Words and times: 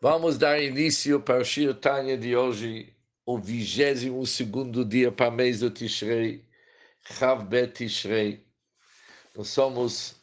Vamos 0.00 0.38
dar 0.38 0.62
início 0.62 1.20
para 1.20 1.40
o 1.40 1.44
Shir 1.44 1.74
Tanya 1.74 2.16
de 2.16 2.36
hoje, 2.36 2.94
o 3.26 3.36
22 3.36 4.38
dia 4.86 5.10
para 5.10 5.28
o 5.28 5.32
mês 5.32 5.58
do 5.58 5.72
Tishrei, 5.72 6.44
Chav 7.02 7.44
Bet 7.44 7.72
Tishrei. 7.72 8.46
Nós 9.34 9.48
somos 9.48 10.14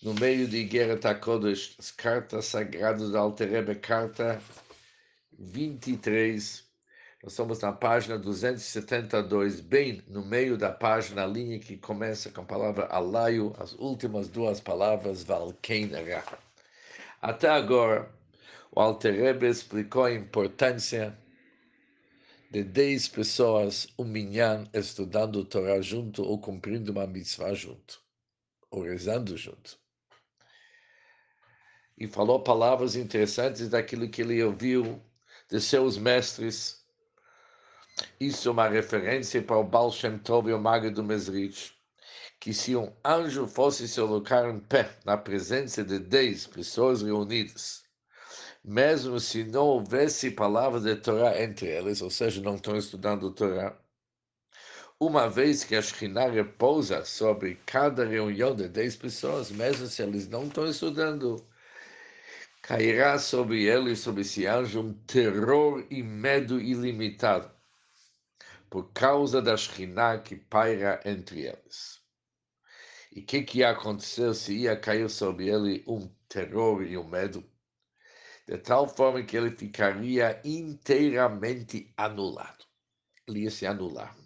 no 0.00 0.14
meio 0.14 0.46
de 0.46 0.62
Guerra 0.62 0.94
HaKodesh, 0.94 1.74
as 1.76 1.90
cartas 1.90 2.44
sagradas 2.44 3.10
da 3.10 3.18
Alterebe, 3.18 3.74
carta 3.74 4.40
23. 5.36 6.64
Nós 7.20 7.32
estamos 7.32 7.58
na 7.58 7.72
página 7.72 8.16
272, 8.16 9.58
bem 9.58 10.04
no 10.06 10.24
meio 10.24 10.56
da 10.56 10.70
página, 10.70 11.24
a 11.24 11.26
linha 11.26 11.58
que 11.58 11.76
começa 11.76 12.30
com 12.30 12.42
a 12.42 12.44
palavra 12.44 12.86
Alaio, 12.92 13.56
as 13.58 13.72
últimas 13.72 14.28
duas 14.28 14.60
palavras, 14.60 15.24
Valkein. 15.24 15.90
Até 17.20 17.48
agora, 17.48 18.21
o 18.74 18.80
Alter 18.80 19.14
Rebbe 19.14 19.46
explicou 19.46 20.04
a 20.04 20.14
importância 20.14 21.18
de 22.50 22.64
10 22.64 23.08
pessoas, 23.08 23.86
um 23.98 24.04
minyan, 24.04 24.64
estudando 24.72 25.36
o 25.36 25.44
Torá 25.44 25.80
junto 25.82 26.22
ou 26.22 26.38
cumprindo 26.38 26.90
uma 26.90 27.06
mitzvah 27.06 27.52
junto, 27.52 28.00
ou 28.70 28.82
rezando 28.82 29.36
junto. 29.36 29.78
E 31.98 32.06
falou 32.06 32.42
palavras 32.42 32.96
interessantes 32.96 33.68
daquilo 33.68 34.08
que 34.08 34.22
ele 34.22 34.42
ouviu 34.42 35.02
de 35.50 35.60
seus 35.60 35.98
mestres. 35.98 36.82
Isso 38.18 38.48
é 38.48 38.52
uma 38.52 38.68
referência 38.68 39.42
para 39.42 39.58
o 39.58 39.64
Baal 39.64 39.92
Shem 39.92 40.18
Tov 40.18 40.48
e 40.48 40.54
o 40.54 40.58
Mago 40.58 40.90
do 40.90 41.04
Mesrich, 41.04 41.74
que 42.40 42.54
se 42.54 42.74
um 42.74 42.90
anjo 43.04 43.46
fosse 43.46 43.86
se 43.86 44.00
colocar 44.00 44.48
em 44.48 44.58
pé 44.60 44.98
na 45.04 45.18
presença 45.18 45.84
de 45.84 45.98
10 45.98 46.46
pessoas 46.46 47.02
reunidas, 47.02 47.82
mesmo 48.64 49.18
se 49.20 49.44
não 49.44 49.66
houvesse 49.66 50.30
palavras 50.30 50.84
de 50.84 50.94
Torá 50.96 51.40
entre 51.42 51.66
eles, 51.68 52.00
ou 52.02 52.10
seja, 52.10 52.40
não 52.40 52.54
estão 52.56 52.76
estudando 52.76 53.32
Torá, 53.32 53.76
uma 55.00 55.28
vez 55.28 55.64
que 55.64 55.74
a 55.74 55.82
Shekhinah 55.82 56.30
repousa 56.30 57.04
sobre 57.04 57.56
cada 57.66 58.04
reunião 58.04 58.54
de 58.54 58.68
10 58.68 58.96
pessoas, 58.96 59.50
mesmo 59.50 59.86
se 59.88 60.00
eles 60.00 60.28
não 60.28 60.46
estão 60.46 60.64
estudando, 60.66 61.44
cairá 62.62 63.18
sobre 63.18 63.64
eles, 63.64 63.98
sobre 63.98 64.20
esse 64.22 64.46
anjo, 64.46 64.80
um 64.80 64.94
terror 64.94 65.84
e 65.90 66.02
medo 66.04 66.60
ilimitado, 66.60 67.50
por 68.70 68.92
causa 68.92 69.42
da 69.42 69.56
Shekhinah 69.56 70.18
que 70.20 70.36
paira 70.36 71.00
entre 71.04 71.46
eles. 71.46 72.00
E 73.10 73.20
o 73.20 73.26
que, 73.26 73.42
que 73.42 73.58
ia 73.58 73.70
acontecer 73.70 74.32
se 74.34 74.54
ia 74.54 74.76
cair 74.76 75.10
sobre 75.10 75.48
ele 75.48 75.84
um 75.86 76.08
terror 76.28 76.82
e 76.82 76.96
um 76.96 77.04
medo? 77.08 77.51
De 78.46 78.58
tal 78.58 78.88
forma 78.88 79.22
que 79.22 79.36
ele 79.36 79.50
ficaria 79.50 80.40
inteiramente 80.44 81.92
anulado. 81.96 82.64
Ele 83.26 83.40
ia 83.40 83.50
se 83.50 83.66
anular. 83.66 84.16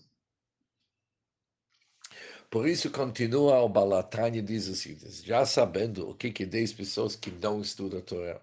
Por 2.50 2.66
isso, 2.66 2.90
continua 2.90 3.60
o 3.60 3.68
Balatani 3.68 4.40
diz 4.40 4.64
seguinte, 4.78 5.10
já 5.26 5.44
sabendo 5.44 6.08
o 6.08 6.14
que 6.14 6.30
que 6.30 6.46
10 6.46 6.72
pessoas 6.72 7.16
que 7.16 7.30
não 7.30 7.60
estudam 7.60 7.98
a 7.98 8.02
Torá. 8.02 8.40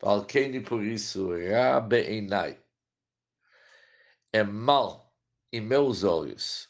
Valquene, 0.00 0.60
por 0.60 0.82
isso, 0.82 1.30
Rabe 1.30 1.96
Enai, 1.96 2.60
é 4.32 4.42
mal 4.42 5.14
em 5.52 5.60
meus 5.60 6.02
olhos 6.02 6.68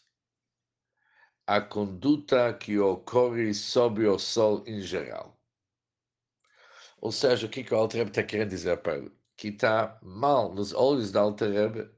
a 1.47 1.61
conduta 1.61 2.53
que 2.55 2.79
ocorre 2.79 3.55
sobre 3.55 4.07
o 4.07 4.19
sol 4.19 4.63
em 4.67 4.81
geral. 4.81 5.42
Ou 7.03 7.11
seja, 7.11 7.47
o 7.47 7.51
que, 7.51 7.65
que 7.65 7.75
o 7.75 7.77
Alter 7.77 8.07
está 8.07 8.23
querendo 8.23 8.51
dizer 8.51 8.81
ele? 8.87 9.13
Que 9.37 9.49
está 9.49 9.99
mal 10.03 10.55
nos 10.55 10.73
olhos 10.73 11.11
do 11.11 11.19
Alter 11.19 11.91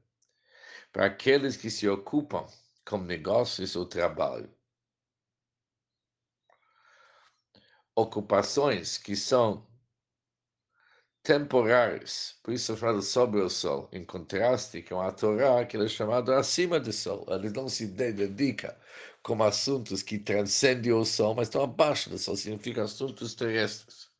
para 0.91 1.05
aqueles 1.05 1.55
que 1.55 1.69
se 1.69 1.87
ocupam 1.87 2.47
com 2.83 2.97
negócios 2.97 3.75
ou 3.75 3.85
trabalho. 3.85 4.51
Ocupações 7.95 8.97
que 8.97 9.15
são 9.15 9.67
temporárias, 11.21 12.39
por 12.43 12.53
isso 12.53 12.75
fala 12.75 13.01
sobre 13.01 13.41
o 13.41 13.49
sol, 13.49 13.87
em 13.91 14.03
contraste 14.03 14.81
com 14.81 14.99
a 15.01 15.11
Torá, 15.11 15.65
que 15.65 15.77
é 15.77 15.87
chamado 15.87 16.33
acima 16.33 16.79
do 16.79 16.91
sol. 16.91 17.25
Ele 17.29 17.51
não 17.51 17.69
se 17.69 17.85
dedica 17.87 18.75
como 19.21 19.43
assuntos 19.43 20.01
que 20.01 20.17
transcendem 20.17 20.93
o 20.93 21.05
sol, 21.05 21.35
mas 21.35 21.47
estão 21.47 21.63
abaixo 21.63 22.09
do 22.09 22.17
sol, 22.17 22.35
significa 22.35 22.83
assuntos 22.83 23.35
terrestres 23.35 24.14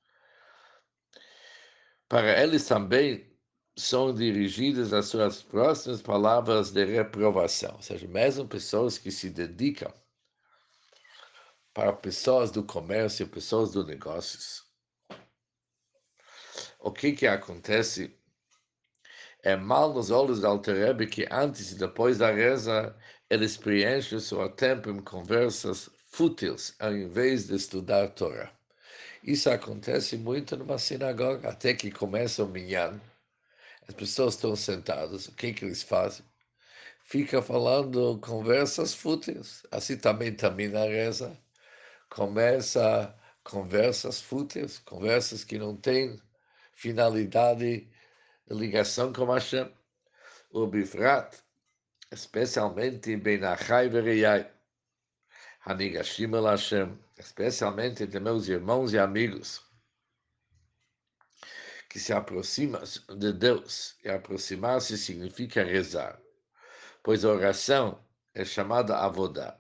para 2.08 2.42
eles 2.42 2.66
também 2.68 3.36
são 3.78 4.14
dirigidas 4.14 4.94
as 4.94 5.08
suas 5.08 5.42
próximas 5.42 6.02
palavras 6.02 6.72
de 6.72 6.86
reprovação, 6.86 7.76
ou 7.76 7.82
seja, 7.82 8.08
mesmo 8.08 8.48
pessoas 8.48 8.98
que 8.98 9.12
se 9.12 9.30
dedicam 9.30 9.94
para 11.74 11.92
pessoas 11.92 12.52
do 12.52 12.64
comércio, 12.64 13.28
pessoas 13.28 13.72
dos 13.72 13.86
negócios. 13.86 14.64
O 16.80 16.92
que 16.92 17.12
que 17.12 17.28
acontece? 17.28 18.18
É 19.44 19.56
mal 19.56 19.94
nos 19.94 20.10
olhos 20.10 20.40
da 20.40 20.48
Alterebe 20.48 21.06
que 21.06 21.28
antes 21.30 21.72
e 21.72 21.78
depois 21.78 22.18
da 22.18 22.32
reza 22.32 22.96
eles 23.30 23.58
preenchem 23.58 24.18
o 24.18 24.22
seu 24.22 24.48
tempo 24.50 24.90
em 24.90 25.02
conversas 25.02 25.90
fúteis 26.08 26.76
ao 26.80 26.96
invés 26.96 27.48
de 27.48 27.56
estudar 27.56 28.10
Torá. 28.10 28.56
Isso 29.26 29.50
acontece 29.50 30.18
muito 30.18 30.56
numa 30.56 30.78
sinagoga, 30.78 31.50
até 31.50 31.74
que 31.74 31.90
começa 31.90 32.44
o 32.44 32.48
minyan. 32.48 33.02
As 33.88 33.96
pessoas 33.96 34.36
estão 34.36 34.56
sentadas, 34.56 35.28
o 35.28 35.32
que, 35.32 35.52
que 35.52 35.66
eles 35.66 35.82
fazem? 35.82 36.24
Fica 37.00 37.42
falando 37.42 38.20
conversas 38.20 38.94
fúteis. 38.94 39.64
Assim 39.72 39.98
também 39.98 40.32
termina 40.32 40.84
a 40.84 40.86
reza. 40.88 41.36
Começa 42.08 43.16
conversas 43.44 44.22
fúteis, 44.22 44.78
conversas 44.78 45.44
que 45.44 45.58
não 45.58 45.76
têm 45.76 46.22
finalidade 46.74 47.90
de 48.48 48.54
ligação 48.56 49.12
com 49.12 49.26
Hashem. 49.26 49.72
O 50.52 50.68
Bifrat, 50.68 51.36
especialmente 52.12 53.16
Ben 53.18 53.44
Achai 53.44 53.90
Vereyai, 53.90 54.52
Hanigashim 55.66 56.32
El 56.32 56.46
Hashem, 56.46 57.05
especialmente 57.18 58.06
de 58.06 58.20
meus 58.20 58.48
irmãos 58.48 58.94
e 58.94 59.00
amigos, 59.00 59.62
que 61.90 62.00
se 62.00 62.12
aproximam 62.12 62.84
de 63.18 63.32
Deus. 63.32 63.96
E 64.04 64.10
aproximar-se 64.10 64.98
significa 64.98 65.64
rezar, 65.64 66.20
pois 67.02 67.24
a 67.24 67.30
oração 67.30 68.04
é 68.34 68.44
chamada 68.44 68.98
avodá. 68.98 69.58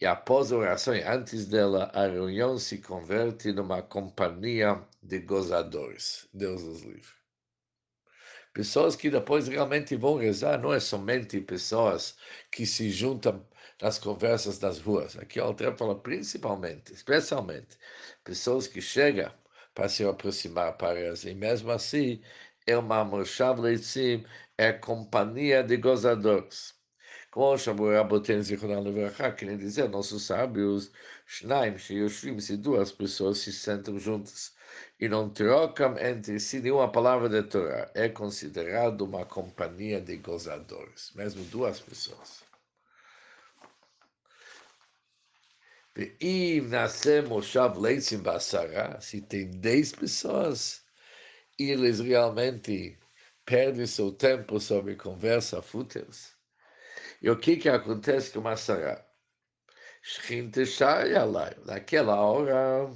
E 0.00 0.06
após 0.06 0.50
a 0.50 0.56
oração 0.56 0.96
e 0.96 1.02
antes 1.02 1.46
dela, 1.46 1.84
a 1.94 2.08
reunião 2.08 2.58
se 2.58 2.78
converte 2.78 3.52
numa 3.52 3.80
companhia 3.80 4.84
de 5.00 5.20
gozadores. 5.20 6.28
Deus 6.34 6.62
os 6.62 6.82
livre. 6.82 7.21
Pessoas 8.52 8.94
que 8.94 9.10
depois 9.10 9.48
realmente 9.48 9.96
vão 9.96 10.16
rezar, 10.16 10.60
não 10.60 10.72
é 10.74 10.80
somente 10.80 11.40
pessoas 11.40 12.16
que 12.50 12.66
se 12.66 12.90
juntam 12.90 13.46
nas 13.80 13.98
conversas 13.98 14.58
das 14.58 14.78
ruas. 14.78 15.16
Aqui 15.16 15.40
o 15.40 15.44
Alter 15.44 15.76
fala 15.76 15.98
principalmente, 15.98 16.92
especialmente, 16.92 17.78
pessoas 18.24 18.66
que 18.66 18.80
chegam 18.82 19.32
para 19.74 19.88
se 19.88 20.04
aproximar 20.04 20.76
para 20.76 20.98
rezar. 20.98 21.30
E 21.30 21.34
mesmo 21.34 21.70
assim, 21.70 22.22
é 22.66 22.76
uma 22.76 23.04
Moshav 23.04 23.60
Leitzim, 23.60 24.24
é 24.58 24.72
companhia 24.72 25.62
de 25.62 25.76
gozadores. 25.78 26.74
Raboten 27.34 28.42
Zichronal 28.42 28.82
Levrachá, 28.82 29.32
querem 29.32 29.56
dizer, 29.56 29.88
nossos 29.88 30.24
sábios, 30.24 30.92
Shnaim, 31.26 31.78
Sheyoshvim, 31.78 32.38
se 32.38 32.58
duas 32.58 32.92
pessoas 32.92 33.38
se 33.38 33.52
sentam 33.52 33.98
juntas 33.98 34.52
e 34.98 35.08
não 35.08 35.28
trocam 35.28 35.98
entre 35.98 36.38
si 36.38 36.60
nenhuma 36.60 36.90
palavra 36.90 37.28
de 37.28 37.42
Torá. 37.42 37.90
É 37.94 38.08
considerado 38.08 39.02
uma 39.02 39.24
companhia 39.26 40.00
de 40.00 40.16
gozadores, 40.16 41.12
mesmo 41.14 41.44
duas 41.44 41.80
pessoas. 41.80 42.44
E 46.20 46.60
nascer 46.62 47.26
Moshav 47.26 47.78
Leitzim 47.78 48.22
Basara, 48.22 48.98
se 49.00 49.20
tem 49.20 49.50
dez 49.50 49.92
pessoas, 49.92 50.82
eles 51.58 52.00
realmente 52.00 52.98
perdem 53.44 53.86
seu 53.86 54.10
tempo 54.12 54.58
sobre 54.58 54.96
conversa 54.96 55.60
fúteis. 55.60 56.32
E 57.20 57.28
o 57.28 57.38
que, 57.38 57.56
que 57.56 57.68
acontece 57.68 58.30
com 58.32 58.40
Massará? 58.40 59.04
Shchinte 60.02 60.66
Shai 60.66 61.12
Naquela 61.64 62.16
hora, 62.20 62.90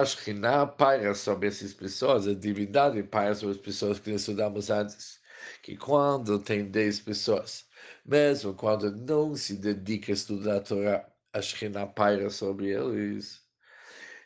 a 0.00 0.04
Shekhinah 0.04 0.66
paira 0.66 1.14
sobre 1.14 1.48
essas 1.48 1.72
pessoas, 1.74 2.26
a 2.26 2.34
divindade 2.34 3.02
paira 3.02 3.34
sobre 3.34 3.56
as 3.56 3.60
pessoas 3.60 3.98
que 3.98 4.10
estudamos 4.10 4.70
antes. 4.70 5.20
Que 5.62 5.76
quando 5.76 6.38
tem 6.38 6.70
10 6.70 7.00
pessoas, 7.00 7.66
mesmo 8.04 8.54
quando 8.54 8.94
não 8.94 9.34
se 9.36 9.56
dedica 9.56 10.12
a 10.12 10.14
estudar 10.14 10.56
a 10.56 10.60
Torá, 10.60 11.08
a 11.32 11.40
Shekhinah 11.42 11.86
paira 11.86 12.30
sobre 12.30 12.68
eles. 12.68 13.42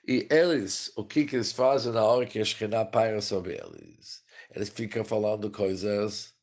E 0.07 0.27
eles, 0.31 0.93
o 0.97 1.05
que, 1.05 1.25
que 1.25 1.37
eles 1.37 1.53
fazem 1.53 1.93
na 1.93 2.05
hora 2.05 2.27
que 2.27 2.39
a 2.39 2.45
Shekhinah 2.45 2.87
paira 2.87 3.21
sobre 3.21 3.55
eles? 3.55 4.25
Eles 4.55 4.69
ficam 4.71 5.05
falando 5.05 5.51
coisas 5.51 6.35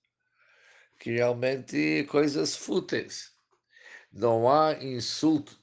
que 1.00 1.12
realmente 1.12 2.06
coisas 2.10 2.56
fúteis. 2.56 3.32
Não 4.12 4.50
há 4.50 4.74
insulto 4.84 5.60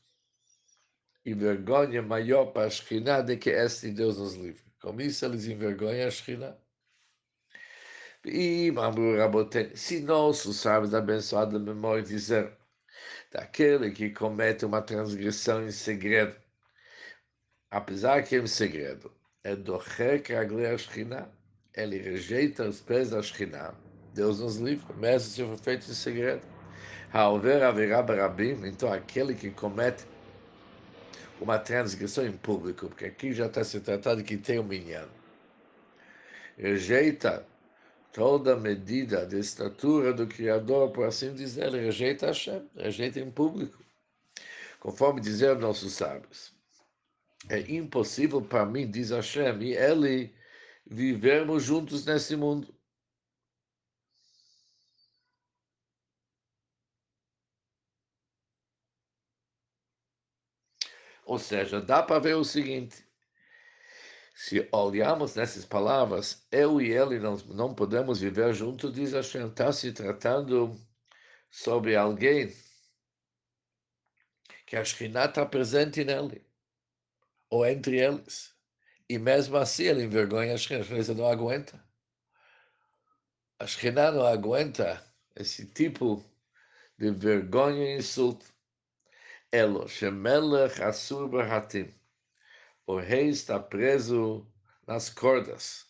e 1.24 1.32
vergonha 1.32 2.02
maior 2.02 2.46
para 2.46 2.66
a 2.66 2.70
Shekhinah 2.70 3.22
do 3.22 3.36
que 3.36 3.50
este 3.50 3.90
Deus 3.90 4.18
nos 4.18 4.34
livre. 4.34 4.62
Com 4.80 5.00
isso 5.00 5.24
eles 5.24 5.46
envergonham 5.46 6.06
a 6.06 6.10
Shekhinah. 6.10 6.56
E 8.24 8.70
Mamru 8.70 9.16
Raboten, 9.16 9.74
se 9.74 10.00
nossos 10.00 10.56
sábios 10.56 10.94
abençoados 10.94 11.54
da 11.54 11.60
memória 11.60 12.02
dizer 12.02 12.52
daquele 13.30 13.90
que 13.90 14.10
comete 14.10 14.64
uma 14.64 14.80
transgressão 14.80 15.66
em 15.66 15.70
segredo, 15.70 16.34
apesar 17.70 18.22
que 18.22 18.36
é 18.36 18.38
em 18.38 18.46
segredo, 18.46 19.12
é 19.42 19.54
do 19.54 19.76
Rekragle 19.76 20.66
a 20.66 20.78
Shekhinah, 20.78 21.28
ele 21.74 21.98
rejeita 21.98 22.68
os 22.68 22.80
pés 22.80 23.10
da 23.10 23.20
Shekhinah, 23.20 23.74
Deus 24.14 24.40
nos 24.40 24.56
livre, 24.56 24.94
mesmo 24.94 25.28
se 25.28 25.44
for 25.44 25.58
feito 25.58 25.90
em 25.90 25.94
segredo. 25.94 26.42
Haver 27.12 27.62
haverá 27.62 28.02
barabim, 28.02 28.64
então 28.64 28.92
aquele 28.92 29.34
que 29.34 29.50
comete 29.50 30.04
uma 31.40 31.58
transgressão 31.58 32.26
em 32.26 32.36
público, 32.36 32.88
porque 32.88 33.06
aqui 33.06 33.32
já 33.32 33.46
está 33.46 33.64
se 33.64 33.80
tratando 33.80 34.22
que 34.22 34.36
tem 34.36 34.58
um 34.58 34.64
minhano. 34.64 35.10
Rejeita 36.56 37.46
toda 38.12 38.56
medida 38.56 39.26
de 39.26 39.38
estatura 39.38 40.12
do 40.12 40.26
Criador, 40.26 40.90
por 40.92 41.06
assim 41.06 41.34
dizer, 41.34 41.72
rejeita 41.72 42.26
Hashem, 42.26 42.68
rejeita 42.76 43.18
em 43.18 43.30
público. 43.30 43.82
Conforme 44.78 45.20
dizer 45.20 45.56
nossos 45.58 45.94
sábios. 45.94 46.54
É 47.48 47.58
impossível 47.60 48.40
para 48.40 48.64
mim, 48.64 48.90
diz 48.90 49.10
Hashem, 49.10 49.62
e 49.62 49.74
ele 49.74 50.32
vivermos 50.86 51.62
juntos 51.62 52.06
nesse 52.06 52.36
mundo. 52.36 52.74
Ou 61.24 61.38
seja, 61.38 61.80
dá 61.80 62.02
para 62.02 62.20
ver 62.20 62.36
o 62.36 62.44
seguinte: 62.44 63.04
se 64.34 64.68
olharmos 64.72 65.34
nessas 65.34 65.64
palavras, 65.64 66.46
eu 66.50 66.80
e 66.80 66.90
ele 66.90 67.18
não, 67.18 67.36
não 67.48 67.74
podemos 67.74 68.20
viver 68.20 68.52
juntos, 68.52 68.92
diz 68.92 69.12
Hashem, 69.12 69.48
está 69.48 69.72
se 69.72 69.92
tratando 69.92 70.78
sobre 71.50 71.96
alguém 71.96 72.52
que 74.66 74.76
a 74.76 74.84
Shekhinah 74.84 75.26
está 75.26 75.46
presente 75.46 76.04
nele, 76.04 76.44
ou 77.48 77.64
entre 77.66 77.98
eles. 77.98 78.54
E 79.08 79.18
mesmo 79.18 79.56
assim 79.56 79.84
ele 79.84 80.04
envergonha 80.04 80.54
a 80.54 80.56
Shekhinah, 80.56 81.12
a 81.12 81.14
não 81.14 81.26
aguenta. 81.26 81.84
A 83.58 83.66
Shekhinah 83.66 84.12
não 84.12 84.26
aguenta 84.26 85.04
esse 85.36 85.66
tipo 85.66 86.24
de 86.98 87.10
vergonha 87.10 87.94
e 87.94 87.98
insulto. 87.98 88.53
Elo, 89.54 89.86
Shemelech 89.86 90.82
Asur 90.82 91.28
Barhatim. 91.28 91.94
O 92.88 92.96
rei 92.98 93.28
está 93.28 93.60
preso 93.60 94.44
nas 94.84 95.08
cordas. 95.08 95.86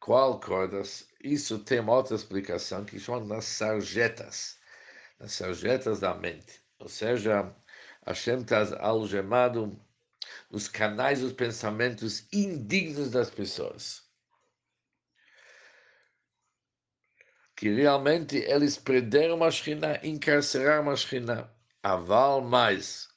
Qual 0.00 0.40
cordas? 0.40 1.08
Isso 1.22 1.60
tem 1.60 1.78
uma 1.78 1.92
outra 1.92 2.16
explicação 2.16 2.84
que 2.84 2.98
chama 2.98 3.20
nas 3.20 3.44
sarjetas. 3.44 4.58
Nas 5.20 5.30
sarjetas 5.30 6.00
da 6.00 6.12
mente. 6.12 6.60
Ou 6.80 6.88
seja, 6.88 7.54
Hashem 8.04 8.40
está 8.40 8.66
algemado 8.80 9.80
nos 10.50 10.66
canais 10.66 11.20
dos 11.20 11.32
pensamentos 11.32 12.26
indignos 12.32 13.12
das 13.12 13.30
pessoas. 13.30 14.02
Que 17.54 17.72
realmente 17.72 18.38
eles 18.38 18.76
prenderam 18.76 19.44
a 19.44 19.52
Shekhinah, 19.52 20.00
encarceraram 20.04 20.90
a 20.90 20.96
Shekhinah 20.96 21.57
aval 21.88 22.40
mais. 22.40 23.08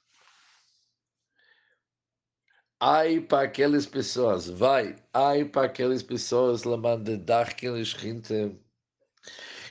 Ai 2.79 3.19
para 3.21 3.44
aquelas 3.47 3.85
pessoas, 3.85 4.50
vai, 4.50 4.95
ai 5.13 5.45
para 5.45 5.68
aquelas 5.68 6.01
pessoas 6.01 6.63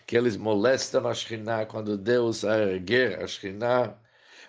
que 0.06 0.16
eles 0.16 0.36
molestam 0.36 1.06
a 1.06 1.14
Shekhinah 1.14 1.66
quando 1.66 1.96
Deus 1.96 2.44
erguer 2.44 3.20
a 3.22 3.26
Shekhinah, 3.26 3.96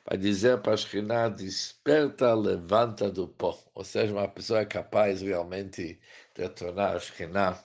vai 0.06 0.18
dizer 0.18 0.62
para 0.62 0.74
a 0.74 0.77
Shekhinah, 0.77 1.30
desperta, 1.30 2.33
levanta 2.33 3.12
do 3.12 3.27
pó. 3.27 3.57
Ou 3.74 3.83
seja, 3.83 4.13
uma 4.13 4.27
pessoa 4.27 4.62
é 4.62 4.65
capaz 4.65 5.21
realmente 5.21 6.00
de 6.36 6.50
tornar 6.50 6.95
a 6.95 7.00
Shekhinah 7.00 7.63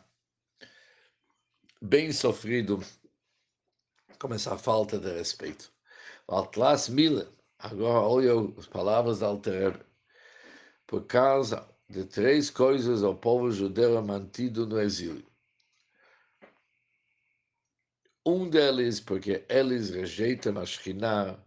bem 1.80 2.12
sofrido 2.12 2.80
com 4.18 4.32
essa 4.34 4.56
falta 4.58 4.98
de 4.98 5.12
respeito. 5.12 5.75
Atlas 6.28 6.88
Mila. 6.88 7.32
Agora 7.56 8.00
olha 8.00 8.32
as 8.58 8.66
palavras 8.66 9.20
da 9.20 9.28
Alter 9.28 9.86
Por 10.84 11.06
causa 11.06 11.68
de 11.88 12.04
três 12.04 12.50
coisas 12.50 13.04
o 13.04 13.14
povo 13.14 13.50
judeu 13.52 13.96
é 13.96 14.02
mantido 14.02 14.66
no 14.66 14.80
exílio. 14.80 15.24
Um 18.26 18.50
deles 18.50 18.98
porque 18.98 19.46
eles 19.48 19.90
rejeitam 19.90 20.58
a 20.58 20.66
Shekhinah 20.66 21.38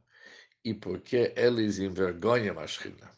e 0.64 0.74
porque 0.74 1.34
eles 1.36 1.78
envergonham 1.78 2.58
a 2.58 2.66
Shekhinah, 2.66 3.14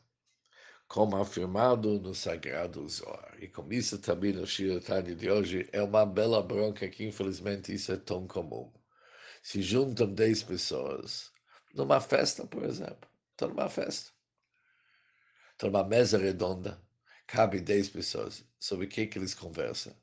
como 0.88 1.16
afirmado 1.16 2.00
no 2.00 2.16
Sagrado 2.16 2.90
Zohar. 2.90 3.38
E 3.40 3.48
com 3.48 3.72
isso 3.72 4.00
também 4.00 4.34
no 4.34 4.48
Shiratani 4.48 5.13
de 5.13 5.30
hoje 5.30 5.69
é 5.72 5.84
uma 5.84 6.08
bela 6.08 6.42
bronca 6.42 6.90
que 6.90 7.06
infelizmente 7.06 7.72
isso 7.72 7.92
é 7.92 7.98
tão 7.98 8.25
comum. 8.25 8.74
Se 9.44 9.62
juntam 9.62 10.12
dez 10.12 10.42
pessoas 10.42 11.31
numa 11.73 12.00
festa, 12.00 12.45
por 12.45 12.63
exemplo. 12.63 13.09
Estou 13.31 13.50
numa 13.50 13.69
festa. 13.69 14.12
Estou 15.53 15.71
numa 15.71 15.83
mesa 15.83 16.18
redonda. 16.18 16.81
Cabe 17.27 17.59
10 17.59 17.89
pessoas. 17.89 18.44
Sobre 18.59 18.85
o 18.85 18.89
que, 18.89 19.07
que 19.07 19.18
eles 19.18 19.33
conversam? 19.33 19.95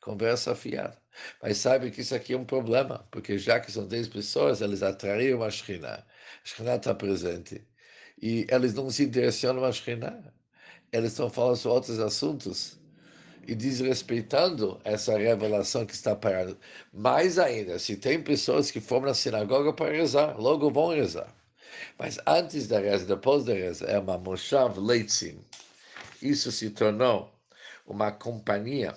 Conversa 0.00 0.52
afiada. 0.52 1.00
Mas 1.42 1.58
sabe 1.58 1.90
que 1.90 2.00
isso 2.00 2.14
aqui 2.14 2.34
é 2.34 2.38
um 2.38 2.44
problema, 2.44 3.06
porque 3.10 3.38
já 3.38 3.58
que 3.60 3.72
são 3.72 3.86
10 3.86 4.08
pessoas, 4.08 4.60
eles 4.60 4.82
atraíram 4.82 5.42
a 5.42 5.50
Shekhinah. 5.50 5.98
A 5.98 6.06
Shekhinah 6.44 6.76
está 6.76 6.94
presente. 6.94 7.66
E 8.20 8.46
eles 8.50 8.74
não 8.74 8.90
se 8.90 9.06
direcionam 9.06 9.64
a 9.64 9.72
Shekhinah. 9.72 10.32
Eles 10.92 11.12
estão 11.12 11.28
falando 11.30 11.56
sobre 11.56 11.74
outros 11.76 11.98
assuntos 11.98 12.78
e 13.46 13.54
desrespeitando 13.54 14.80
essa 14.84 15.16
revelação 15.16 15.86
que 15.86 15.94
está 15.94 16.16
parada. 16.16 16.56
Mais 16.92 17.38
ainda, 17.38 17.78
se 17.78 17.96
tem 17.96 18.22
pessoas 18.22 18.70
que 18.70 18.80
foram 18.80 19.06
na 19.06 19.14
sinagoga 19.14 19.72
para 19.72 19.92
rezar, 19.92 20.38
logo 20.38 20.70
vão 20.70 20.88
rezar. 20.88 21.32
Mas 21.98 22.18
antes 22.26 22.66
da 22.66 22.80
reza, 22.80 23.06
depois 23.06 23.44
da 23.44 23.54
reza, 23.54 23.84
é 23.86 23.98
uma 23.98 24.18
moshav 24.18 24.78
leitzim. 24.78 25.44
Isso 26.20 26.50
se 26.50 26.70
tornou 26.70 27.32
uma 27.86 28.10
companhia 28.10 28.94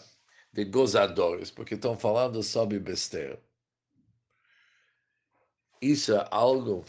de 0.51 0.65
gozadores, 0.65 1.51
porque 1.51 1.75
estão 1.75 1.97
falando 1.97 2.41
sobre 2.41 2.79
besteira. 2.79 3.39
Isso 5.81 6.13
é 6.13 6.27
algo 6.31 6.83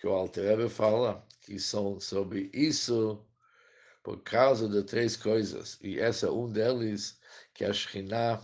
que 0.00 0.06
o 0.06 0.12
Alter 0.12 0.68
fala, 0.68 1.26
que 1.40 1.58
são 1.58 1.98
sobre 2.00 2.48
isso 2.52 3.20
por 4.02 4.22
causa 4.22 4.68
de 4.68 4.82
três 4.82 5.16
coisas, 5.16 5.78
e 5.80 5.98
essa 5.98 6.26
é 6.26 6.30
um 6.30 6.50
deles, 6.50 7.20
que 7.54 7.64
a 7.64 7.72
Shekhinah, 7.72 8.42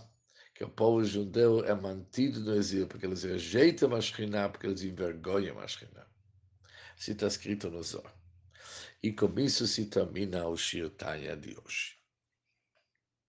que 0.55 0.63
o 0.63 0.69
povo 0.69 1.03
judeu 1.03 1.63
é 1.65 1.73
mantido 1.73 2.39
no 2.39 2.55
exílio, 2.55 2.87
porque 2.87 3.05
eles 3.05 3.23
rejeitam 3.23 3.93
a 3.93 4.01
Shekhinah, 4.01 4.49
porque 4.49 4.67
eles 4.67 4.83
envergonham 4.83 5.59
a 5.59 5.67
Shekhinah. 5.67 6.07
Assim 6.97 7.11
está 7.11 7.27
escrito 7.27 7.69
no 7.69 7.81
Zohar. 7.81 8.13
E 9.01 9.13
com 9.13 9.39
isso 9.39 9.65
se 9.65 9.85
termina 9.85 10.47
o 10.47 10.57
Shir 10.57 10.89
Tanya 10.89 11.35
de 11.35 11.57
hoje. 11.57 11.98